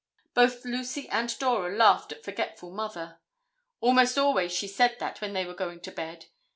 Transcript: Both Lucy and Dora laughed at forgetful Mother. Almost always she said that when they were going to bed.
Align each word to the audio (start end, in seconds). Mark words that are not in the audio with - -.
Both 0.33 0.65
Lucy 0.65 1.07
and 1.09 1.37
Dora 1.37 1.77
laughed 1.77 2.11
at 2.11 2.23
forgetful 2.23 2.71
Mother. 2.71 3.19
Almost 3.81 4.17
always 4.17 4.51
she 4.51 4.67
said 4.67 4.95
that 4.99 5.21
when 5.21 5.33
they 5.33 5.45
were 5.45 5.53
going 5.53 5.79
to 5.81 5.91
bed. 5.91 6.25